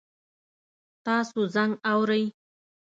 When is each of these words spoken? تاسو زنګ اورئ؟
تاسو 1.05 1.39
زنګ 1.53 1.71
اورئ؟ 1.91 2.23